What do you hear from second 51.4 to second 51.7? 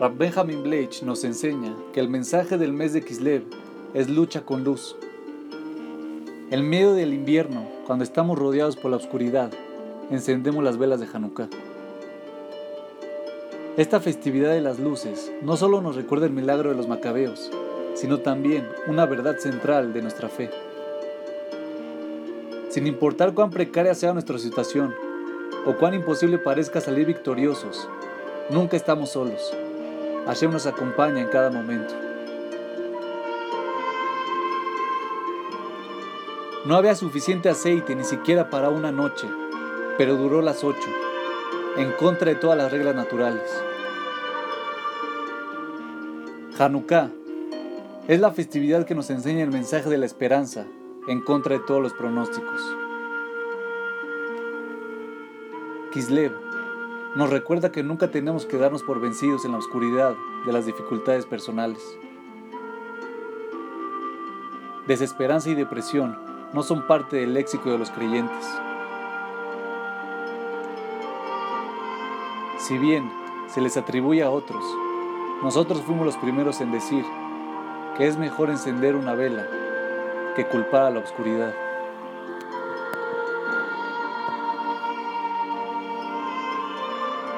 de